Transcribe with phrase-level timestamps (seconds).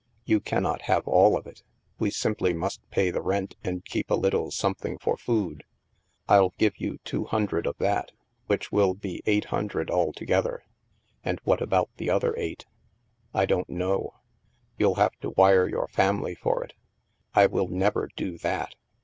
[0.25, 1.61] "You cannot have all of it.
[1.99, 5.63] We simply must pay the rent and keep a little something for food.
[6.27, 8.11] TU give you two hundred of that,
[8.47, 10.63] which will be eight hundred altogether.""
[11.23, 12.65] And what about the other eight?
[13.41, 14.15] ""I don't know.""
[14.79, 16.73] You'll have to wire your family for it.""
[17.35, 18.73] I will never do that.